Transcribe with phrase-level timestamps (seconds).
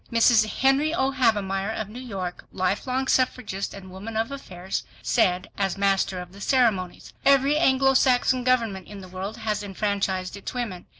[0.11, 0.47] Mrs.
[0.47, 1.11] Henry O.
[1.11, 6.31] Havemeyer of New York, life long suffragist and woman of affairs, said as master of
[6.31, 10.87] the ceremonies, "Every Anglo Saxon government in the world has enfranchised its women.